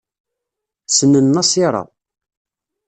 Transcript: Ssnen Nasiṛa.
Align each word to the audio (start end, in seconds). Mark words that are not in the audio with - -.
Ssnen 0.91 1.27
Nasiṛa. 1.29 1.83